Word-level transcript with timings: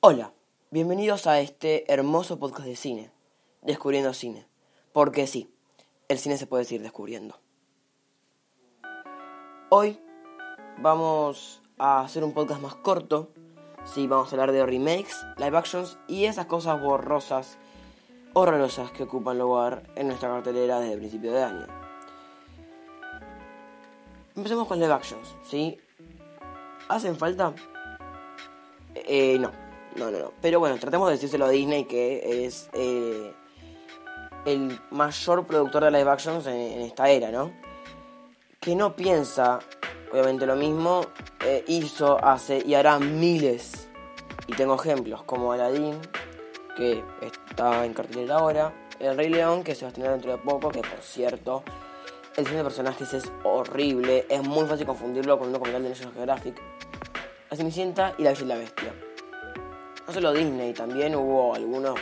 Hola, 0.00 0.32
bienvenidos 0.70 1.26
a 1.26 1.40
este 1.40 1.92
hermoso 1.92 2.38
podcast 2.38 2.68
de 2.68 2.76
cine, 2.76 3.10
Descubriendo 3.62 4.14
Cine. 4.14 4.46
Porque 4.92 5.26
sí, 5.26 5.52
el 6.06 6.20
cine 6.20 6.36
se 6.36 6.46
puede 6.46 6.64
seguir 6.64 6.82
descubriendo. 6.82 7.40
Hoy 9.70 10.00
vamos 10.80 11.64
a 11.78 12.02
hacer 12.02 12.22
un 12.22 12.32
podcast 12.32 12.62
más 12.62 12.76
corto. 12.76 13.32
Sí, 13.84 14.06
vamos 14.06 14.28
a 14.28 14.36
hablar 14.36 14.52
de 14.52 14.64
remakes, 14.64 15.16
live 15.36 15.58
actions 15.58 15.98
y 16.06 16.26
esas 16.26 16.46
cosas 16.46 16.80
borrosas, 16.80 17.58
horrorosas 18.34 18.92
que 18.92 19.02
ocupan 19.02 19.36
lugar 19.36 19.82
en 19.96 20.06
nuestra 20.06 20.28
cartelera 20.28 20.78
desde 20.78 20.92
el 20.92 21.00
principio 21.00 21.32
de 21.32 21.42
año. 21.42 21.66
Empecemos 24.36 24.68
con 24.68 24.78
live 24.78 24.92
actions, 24.92 25.34
¿sí? 25.42 25.76
¿Hacen 26.88 27.16
falta? 27.16 27.52
Eh, 28.94 29.38
no, 29.40 29.50
no, 29.98 30.10
no, 30.10 30.18
no. 30.18 30.32
Pero 30.40 30.60
bueno, 30.60 30.78
tratemos 30.78 31.08
de 31.08 31.14
decírselo 31.14 31.46
a 31.46 31.50
Disney 31.50 31.84
que 31.84 32.46
es 32.46 32.70
eh, 32.72 33.32
el 34.44 34.80
mayor 34.90 35.46
productor 35.46 35.84
de 35.84 35.90
live 35.90 36.10
actions 36.10 36.46
en, 36.46 36.80
esta 36.80 37.10
era, 37.10 37.30
¿no? 37.30 37.52
Que 38.60 38.74
no 38.74 38.94
piensa, 38.96 39.58
obviamente 40.12 40.46
lo 40.46 40.56
mismo, 40.56 41.02
eh, 41.44 41.64
hizo, 41.68 42.22
hace 42.24 42.62
y 42.64 42.74
hará 42.74 42.98
miles. 42.98 43.88
Y 44.46 44.52
tengo 44.54 44.76
ejemplos 44.76 45.22
como 45.24 45.52
Aladdin, 45.52 46.00
que 46.76 47.02
está 47.20 47.84
en 47.84 47.92
cartelera 47.92 48.36
ahora, 48.36 48.72
El 48.98 49.16
Rey 49.16 49.28
León, 49.28 49.62
que 49.62 49.74
se 49.74 49.82
va 49.82 49.88
a 49.88 49.90
estrenar 49.90 50.12
dentro 50.12 50.32
de 50.32 50.38
poco, 50.38 50.70
que 50.70 50.80
por 50.80 51.00
cierto, 51.00 51.62
el 52.36 52.44
diseño 52.44 52.58
de 52.58 52.64
personajes 52.64 53.12
es 53.12 53.30
horrible, 53.44 54.26
es 54.28 54.42
muy 54.42 54.66
fácil 54.66 54.86
confundirlo 54.86 55.38
con 55.38 55.48
un 55.48 55.52
documental 55.52 55.82
de 55.82 55.90
National 55.90 56.14
Geographic. 56.14 56.62
La 57.50 57.56
Cenicienta 57.56 58.14
y 58.18 58.22
La 58.22 58.32
Bella 58.32 58.56
Bestia. 58.56 58.94
No 60.08 60.14
solo 60.14 60.32
Disney, 60.32 60.72
también 60.72 61.14
hubo 61.14 61.54
algunos 61.54 62.00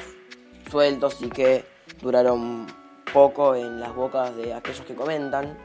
sueltos 0.70 1.20
y 1.22 1.28
que 1.28 1.64
duraron 2.00 2.64
poco 3.12 3.56
en 3.56 3.80
las 3.80 3.92
bocas 3.96 4.36
de 4.36 4.54
aquellos 4.54 4.82
que 4.82 4.94
comentan. 4.94 5.58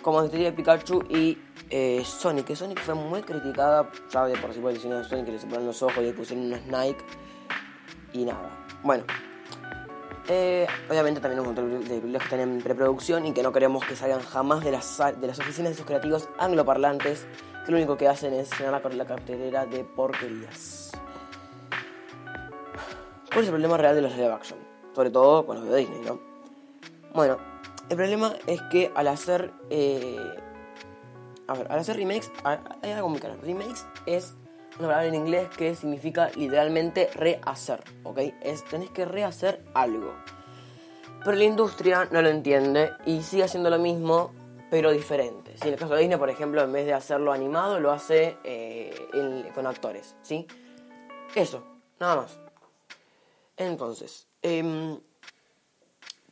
Como 0.00 0.26
de 0.26 0.52
Pikachu 0.52 1.04
y 1.10 1.36
eh, 1.68 2.02
Sonic, 2.02 2.46
que 2.46 2.56
Sonic 2.56 2.80
fue 2.80 2.94
muy 2.94 3.20
criticada, 3.20 3.90
ya 4.10 4.24
de 4.24 4.38
por 4.38 4.54
sí 4.54 4.60
por 4.60 4.70
el 4.70 4.78
diseño 4.78 4.96
de 4.96 5.04
Sonic, 5.04 5.26
que 5.26 5.32
le 5.32 5.38
separaron 5.38 5.66
los 5.66 5.82
ojos 5.82 5.98
y 5.98 6.06
le 6.06 6.12
pusieron 6.14 6.46
unos 6.46 6.64
Nike 6.64 7.04
y 8.14 8.24
nada. 8.24 8.66
Bueno, 8.82 9.04
eh, 10.28 10.66
obviamente 10.88 11.20
también 11.20 11.40
un 11.40 11.46
montón 11.48 11.78
de 11.78 11.86
películas 11.86 12.22
que 12.22 12.24
están 12.24 12.40
en 12.40 12.62
preproducción 12.62 13.26
y 13.26 13.34
que 13.34 13.42
no 13.42 13.52
queremos 13.52 13.84
que 13.84 13.96
salgan 13.96 14.22
jamás 14.22 14.64
de 14.64 14.72
las, 14.72 14.96
de 15.20 15.26
las 15.26 15.38
oficinas 15.38 15.72
de 15.72 15.76
sus 15.76 15.84
creativos 15.84 16.26
angloparlantes 16.38 17.26
que 17.66 17.70
lo 17.70 17.76
único 17.76 17.98
que 17.98 18.08
hacen 18.08 18.32
es 18.32 18.50
llenar 18.58 18.94
la 18.94 19.04
cartelera 19.04 19.66
de 19.66 19.84
porquerías. 19.84 21.03
¿Cuál 23.34 23.42
es 23.42 23.48
el 23.48 23.54
problema 23.54 23.76
real 23.76 23.96
de 23.96 24.02
los 24.02 24.12
live 24.14 24.32
action? 24.32 24.58
Sobre 24.94 25.10
todo 25.10 25.44
con 25.44 25.56
los 25.56 25.68
de 25.68 25.78
Disney, 25.78 26.00
¿no? 26.06 26.20
Bueno, 27.12 27.36
el 27.90 27.96
problema 27.96 28.32
es 28.46 28.62
que 28.70 28.92
al 28.94 29.08
hacer. 29.08 29.50
Eh, 29.70 30.16
a 31.48 31.54
ver, 31.54 31.66
al 31.68 31.80
hacer 31.80 31.96
remakes, 31.96 32.30
hay 32.44 32.92
algo 32.92 33.08
muy 33.08 33.18
claro. 33.18 33.36
Remakes 33.42 33.84
es 34.06 34.36
una 34.78 34.86
palabra 34.86 35.06
en 35.06 35.16
inglés 35.16 35.48
que 35.56 35.74
significa 35.74 36.30
literalmente 36.36 37.10
rehacer, 37.12 37.82
¿ok? 38.04 38.20
Es 38.40 38.62
tenés 38.66 38.90
que 38.90 39.04
rehacer 39.04 39.64
algo. 39.74 40.14
Pero 41.24 41.36
la 41.36 41.44
industria 41.44 42.06
no 42.12 42.22
lo 42.22 42.28
entiende 42.28 42.92
y 43.04 43.20
sigue 43.22 43.42
haciendo 43.42 43.68
lo 43.68 43.80
mismo 43.80 44.30
pero 44.70 44.92
diferente. 44.92 45.56
En 45.60 45.72
el 45.72 45.78
caso 45.78 45.94
de 45.94 46.00
Disney, 46.00 46.18
por 46.18 46.30
ejemplo, 46.30 46.62
en 46.62 46.72
vez 46.72 46.86
de 46.86 46.94
hacerlo 46.94 47.32
animado, 47.32 47.80
lo 47.80 47.90
hace 47.90 48.36
eh, 48.44 49.50
con 49.56 49.66
actores, 49.66 50.14
¿sí? 50.22 50.46
Eso, 51.34 51.64
nada 51.98 52.16
más. 52.16 52.43
Entonces, 53.56 54.26
eh, 54.42 54.98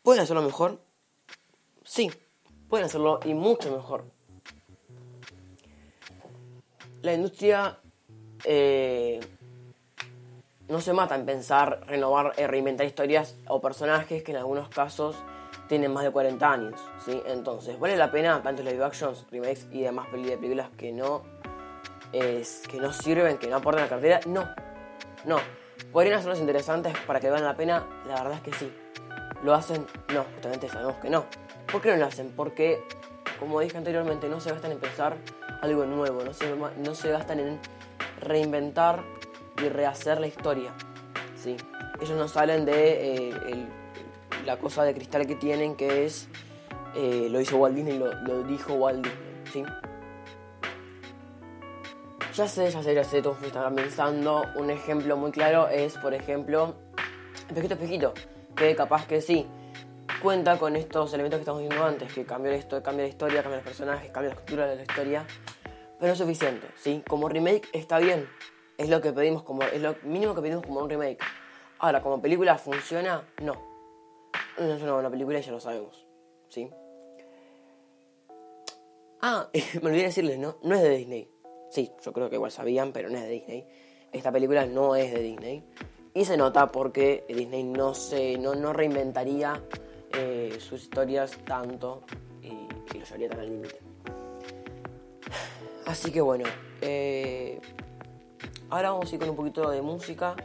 ¿pueden 0.02 0.22
hacerlo 0.22 0.42
mejor? 0.42 0.80
Sí, 1.84 2.10
pueden 2.68 2.86
hacerlo 2.86 3.20
y 3.24 3.34
mucho 3.34 3.70
mejor. 3.70 4.04
La 7.02 7.14
industria 7.14 7.78
eh, 8.44 9.20
no 10.68 10.80
se 10.80 10.92
mata 10.92 11.14
en 11.14 11.26
pensar, 11.26 11.84
renovar, 11.86 12.32
eh, 12.36 12.46
reinventar 12.46 12.86
historias 12.86 13.36
o 13.48 13.60
personajes 13.60 14.22
que 14.22 14.32
en 14.32 14.38
algunos 14.38 14.68
casos 14.68 15.16
tienen 15.68 15.92
más 15.92 16.04
de 16.04 16.10
40 16.10 16.50
años, 16.52 16.80
¿sí? 17.04 17.20
Entonces, 17.26 17.78
¿vale 17.78 17.96
la 17.96 18.10
pena 18.10 18.42
tanto 18.42 18.62
live 18.62 18.84
actions, 18.84 19.26
remakes 19.30 19.68
y 19.70 19.82
demás 19.82 20.08
películas 20.08 20.70
que 20.76 20.92
no, 20.92 21.22
que 22.12 22.80
no 22.80 22.92
sirven, 22.92 23.38
que 23.38 23.46
no 23.46 23.56
aportan 23.56 23.82
a 23.82 23.84
la 23.84 23.90
cartera? 23.90 24.20
No, 24.26 24.48
no. 25.24 25.61
¿Podrían 25.92 26.18
hacerlos 26.18 26.40
interesantes 26.40 26.96
para 27.06 27.20
que 27.20 27.28
valgan 27.28 27.48
la 27.48 27.56
pena? 27.56 27.86
La 28.06 28.14
verdad 28.22 28.34
es 28.34 28.40
que 28.40 28.52
sí. 28.54 28.72
¿Lo 29.42 29.52
hacen? 29.52 29.86
No, 30.14 30.24
justamente 30.34 30.68
sabemos 30.68 30.96
que 30.96 31.10
no. 31.10 31.26
¿Por 31.70 31.82
qué 31.82 31.90
no 31.90 31.98
lo 31.98 32.06
hacen? 32.06 32.32
Porque, 32.34 32.82
como 33.38 33.60
dije 33.60 33.76
anteriormente, 33.76 34.28
no 34.28 34.40
se 34.40 34.50
gastan 34.50 34.72
en 34.72 34.78
pensar 34.78 35.16
algo 35.60 35.84
nuevo, 35.84 36.22
no 36.24 36.32
se, 36.32 36.46
no 36.56 36.94
se 36.94 37.10
gastan 37.10 37.40
en 37.40 37.60
reinventar 38.20 39.02
y 39.62 39.68
rehacer 39.68 40.18
la 40.18 40.28
historia. 40.28 40.72
¿sí? 41.36 41.56
Ellos 42.00 42.16
no 42.16 42.26
salen 42.26 42.64
de 42.64 43.28
eh, 43.28 43.66
la 44.46 44.56
cosa 44.56 44.84
de 44.84 44.94
cristal 44.94 45.26
que 45.26 45.34
tienen, 45.34 45.76
que 45.76 46.06
es, 46.06 46.28
eh, 46.96 47.28
lo 47.30 47.40
hizo 47.40 47.58
Walt 47.58 47.76
Disney, 47.76 47.98
lo, 47.98 48.14
lo 48.14 48.42
dijo 48.44 48.74
Walt 48.74 49.04
Disney, 49.04 49.42
¿sí? 49.52 49.91
Ya 52.34 52.48
sé, 52.48 52.70
ya 52.70 52.82
sé, 52.82 52.94
ya 52.94 53.04
sé, 53.04 53.20
todos 53.20 53.42
están 53.42 53.74
pensando. 53.74 54.42
Un 54.56 54.70
ejemplo 54.70 55.16
muy 55.16 55.30
claro 55.30 55.68
es, 55.68 55.96
por 55.98 56.14
ejemplo, 56.14 56.74
Espejito 57.48 57.74
Espejito, 57.74 58.14
que 58.56 58.74
capaz 58.74 59.06
que 59.06 59.20
sí, 59.20 59.46
cuenta 60.22 60.58
con 60.58 60.76
estos 60.76 61.12
elementos 61.12 61.38
que 61.38 61.42
estamos 61.42 61.60
viendo 61.60 61.84
antes, 61.84 62.12
que 62.12 62.24
cambia, 62.24 62.52
esto, 62.54 62.82
cambia 62.82 63.04
la 63.04 63.10
historia, 63.10 63.42
cambia 63.42 63.56
los 63.56 63.66
personajes, 63.66 64.10
cambia 64.10 64.30
la 64.30 64.34
estructura 64.34 64.66
de 64.66 64.76
la 64.76 64.82
historia, 64.82 65.26
pero 65.98 66.06
no 66.06 66.12
es 66.12 66.18
suficiente, 66.18 66.66
¿sí? 66.76 67.02
Como 67.06 67.28
remake 67.28 67.68
está 67.72 67.98
bien, 67.98 68.26
es 68.78 68.88
lo 68.88 69.00
que 69.00 69.12
pedimos 69.12 69.42
como, 69.42 69.62
es 69.64 69.82
lo 69.82 69.96
mínimo 70.02 70.34
que 70.34 70.40
pedimos 70.40 70.64
como 70.64 70.80
un 70.80 70.88
remake. 70.88 71.18
Ahora, 71.80 72.00
como 72.00 72.22
película 72.22 72.56
funciona, 72.56 73.22
no 73.42 73.72
no 74.58 74.74
es 74.74 74.82
una 74.82 75.10
película 75.10 75.40
ya 75.40 75.52
lo 75.52 75.60
sabemos, 75.60 76.06
¿sí? 76.48 76.70
Ah, 79.20 79.48
me 79.82 79.88
olvidé 79.88 80.04
decirles, 80.04 80.38
¿no? 80.38 80.56
No 80.62 80.74
es 80.74 80.82
de 80.82 80.90
Disney. 80.90 81.41
Sí, 81.72 81.90
yo 82.04 82.12
creo 82.12 82.28
que 82.28 82.36
igual 82.36 82.52
sabían, 82.52 82.92
pero 82.92 83.08
no 83.08 83.16
es 83.16 83.22
de 83.22 83.30
Disney. 83.30 83.66
Esta 84.12 84.30
película 84.30 84.66
no 84.66 84.94
es 84.94 85.10
de 85.10 85.22
Disney. 85.22 85.64
Y 86.12 86.26
se 86.26 86.36
nota 86.36 86.70
porque 86.70 87.24
Disney 87.26 87.64
no, 87.64 87.94
se, 87.94 88.36
no, 88.36 88.54
no 88.54 88.74
reinventaría 88.74 89.58
eh, 90.12 90.58
sus 90.60 90.82
historias 90.82 91.30
tanto 91.46 92.02
y, 92.42 92.48
y, 92.48 92.98
lo 92.98 93.06
llevaría 93.06 93.30
tan 93.30 93.40
al 93.40 93.46
límite. 93.48 93.78
Así 95.86 96.12
que 96.12 96.20
bueno, 96.20 96.44
eh, 96.82 97.58
ahora 98.68 98.90
vamos 98.90 99.10
a 99.10 99.14
ir 99.14 99.20
con 99.20 99.30
un 99.30 99.36
poquito 99.36 99.70
de 99.70 99.80
música 99.80 100.36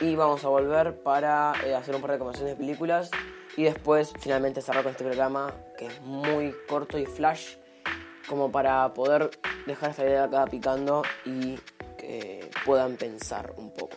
y 0.00 0.16
vamos 0.16 0.44
a 0.44 0.48
volver 0.48 1.00
para 1.00 1.52
eh, 1.64 1.76
hacer 1.76 1.94
un 1.94 2.00
par 2.00 2.10
de 2.10 2.16
recomendaciones 2.16 2.58
de 2.58 2.64
películas 2.64 3.12
y 3.56 3.62
después 3.62 4.12
finalmente 4.18 4.62
cerrar 4.62 4.82
con 4.82 4.90
este 4.90 5.04
programa 5.04 5.54
que 5.78 5.86
es 5.86 6.00
muy 6.00 6.52
corto 6.68 6.98
y 6.98 7.06
flash 7.06 7.54
como 8.28 8.50
para 8.50 8.92
poder 8.94 9.30
dejar 9.66 9.90
esta 9.90 10.04
idea 10.04 10.24
acá 10.24 10.46
picando 10.46 11.02
y 11.24 11.58
que 11.98 12.50
puedan 12.64 12.96
pensar 12.96 13.52
un 13.56 13.70
poco. 13.72 13.89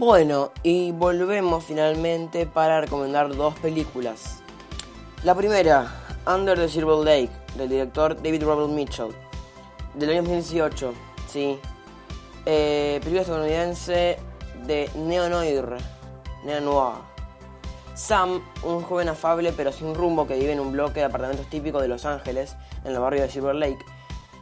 Bueno, 0.00 0.52
y 0.62 0.92
volvemos 0.92 1.62
finalmente 1.62 2.46
para 2.46 2.80
recomendar 2.80 3.36
dos 3.36 3.52
películas. 3.58 4.38
La 5.24 5.34
primera, 5.34 5.92
Under 6.26 6.56
the 6.56 6.70
Silver 6.70 7.04
Lake, 7.04 7.28
del 7.54 7.68
director 7.68 8.16
David 8.16 8.44
Robert 8.44 8.70
Mitchell, 8.70 9.10
del 9.92 10.08
año 10.08 10.22
2018, 10.22 10.94
sí. 11.28 11.58
Eh, 12.46 12.96
película 13.00 13.20
estadounidense 13.20 14.16
de 14.66 14.90
Neo 14.94 15.28
Noir, 15.28 15.76
Neo 16.46 16.62
Noir. 16.62 16.94
Sam, 17.92 18.40
un 18.62 18.80
joven 18.80 19.10
afable 19.10 19.52
pero 19.52 19.70
sin 19.70 19.94
rumbo 19.94 20.26
que 20.26 20.38
vive 20.38 20.52
en 20.52 20.60
un 20.60 20.72
bloque 20.72 21.00
de 21.00 21.06
apartamentos 21.06 21.46
típicos 21.50 21.82
de 21.82 21.88
Los 21.88 22.06
Ángeles, 22.06 22.56
en 22.86 22.92
el 22.92 23.00
barrio 23.00 23.20
de 23.20 23.28
Silver 23.28 23.54
Lake. 23.54 23.84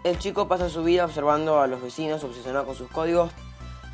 El 0.05 0.21
chico 0.21 0.47
pasa 0.47 0.69
su 0.69 0.85
vida 0.85 1.05
observando 1.05 1.61
a 1.61 1.67
los 1.67 1.83
vecinos 1.83 2.23
obsesionados 2.23 2.69
con 2.69 2.77
sus 2.77 2.89
códigos, 2.89 3.33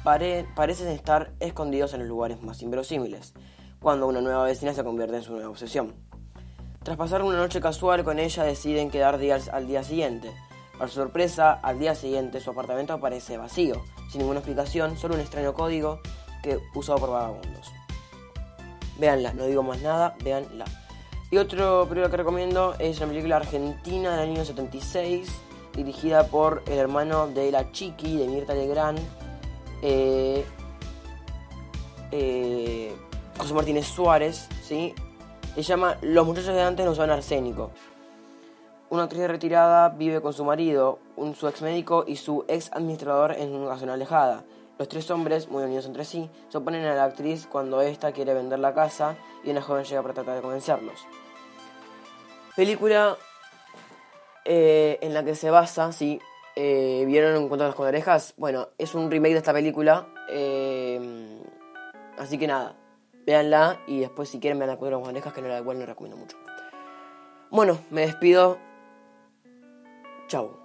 parecen 0.05 0.89
estar 0.89 1.33
escondidos 1.41 1.95
en 1.95 2.01
los 2.01 2.09
lugares 2.09 2.43
más 2.43 2.63
inverosímiles, 2.63 3.33
cuando 3.81 4.07
una 4.07 4.21
nueva 4.21 4.45
vecina 4.45 4.75
se 4.75 4.85
convierte 4.85 5.17
en 5.17 5.23
su 5.23 5.33
nueva 5.33 5.49
obsesión. 5.49 5.95
Tras 6.83 6.99
pasar 6.99 7.23
una 7.23 7.39
noche 7.39 7.63
casual 7.63 8.05
con 8.05 8.19
ella, 8.19 8.45
deciden 8.45 8.91
quedar 8.91 9.17
días 9.19 9.49
al 9.49 9.67
día 9.67 9.83
siguiente. 9.83 10.31
Para 10.79 10.89
su 10.89 10.97
sorpresa, 10.97 11.53
al 11.53 11.79
día 11.79 11.95
siguiente 11.95 12.41
su 12.41 12.51
apartamento 12.51 12.93
aparece 12.93 13.39
vacío, 13.39 13.83
sin 14.11 14.21
ninguna 14.21 14.41
explicación, 14.41 14.99
solo 14.99 15.15
un 15.15 15.21
extraño 15.21 15.55
código 15.55 16.01
que 16.43 16.61
usado 16.75 16.99
por 16.99 17.11
vagabundos. 17.11 17.73
Véanla, 18.99 19.33
no 19.33 19.47
digo 19.47 19.63
más 19.63 19.81
nada, 19.81 20.15
véanla. 20.23 20.67
Y 21.31 21.39
otro 21.39 21.89
película 21.89 22.11
que 22.11 22.19
recomiendo 22.19 22.75
es 22.79 22.99
una 22.99 23.09
película 23.09 23.37
argentina 23.37 24.17
del 24.17 24.31
año 24.31 24.45
76, 24.45 25.29
dirigida 25.75 26.27
por 26.27 26.63
el 26.67 26.79
hermano 26.79 27.29
de 27.29 27.51
la 27.51 27.73
Chiqui, 27.73 28.19
de 28.19 28.29
Mirta 28.29 28.55
Legrand, 28.55 29.01
eh, 29.87 30.47
eh, 32.11 32.97
José 33.37 33.53
Martínez 33.53 33.87
Suárez, 33.87 34.49
¿sí? 34.63 34.95
Se 35.55 35.63
llama 35.63 35.99
Los 36.01 36.27
muchachos 36.27 36.55
de 36.55 36.63
antes 36.63 36.87
no 36.87 36.93
usaban 36.93 37.11
arsénico. 37.11 37.71
Una 38.89 39.05
actriz 39.05 39.27
retirada 39.29 39.91
vive 39.91 40.23
con 40.23 40.33
su 40.33 40.43
marido, 40.45 41.01
su 41.39 41.49
ex 41.49 41.61
médico 41.61 42.05
y 42.07 42.17
su 42.17 42.47
ex 42.49 42.73
administrador 42.73 43.33
en 43.33 43.55
una 43.55 43.77
zona 43.77 43.95
alejada. 43.95 44.45
Los 44.79 44.89
tres 44.89 45.11
hombres, 45.11 45.49
muy 45.49 45.63
unidos 45.63 45.85
entre 45.85 46.05
sí, 46.05 46.31
se 46.49 46.59
oponen 46.59 46.87
a 46.87 46.95
la 46.95 47.05
actriz 47.05 47.47
cuando 47.47 47.83
ésta 47.83 48.13
quiere 48.13 48.33
vender 48.33 48.61
la 48.61 48.73
casa 48.73 49.17
y 49.45 49.51
una 49.51 49.61
joven 49.61 49.85
llega 49.85 50.01
para 50.01 50.15
tratar 50.15 50.37
de 50.37 50.43
convencerlos. 50.43 51.01
Película 52.57 53.19
eh, 54.47 54.99
en 55.03 55.13
la 55.13 55.25
que 55.25 55.35
se 55.35 55.51
basa, 55.51 55.93
sí, 55.93 56.21
eh, 56.57 57.05
¿vieron 57.07 57.43
Encuentros 57.43 57.75
con 57.75 57.87
orejas? 57.87 58.35
Bueno, 58.37 58.69
es 58.79 58.95
un 58.95 59.11
remake 59.11 59.33
de 59.33 59.39
esta 59.39 59.53
película, 59.53 60.07
eh, 60.29 61.41
así 62.19 62.39
que 62.39 62.47
nada, 62.47 62.77
véanla 63.27 63.81
y 63.87 64.01
después 64.01 64.29
si 64.29 64.41
quieren 64.41 64.59
vean 64.59 64.71
Encuentros 64.71 65.01
con 65.01 65.11
orejas, 65.11 65.33
que 65.33 65.43
no 65.43 65.49
la 65.49 65.59
igual 65.59 65.79
no 65.79 65.87
recomiendo 65.87 66.17
mucho. 66.17 66.37
Bueno, 67.51 67.79
me 67.91 68.03
despido. 68.03 68.59
Chao. 70.27 70.59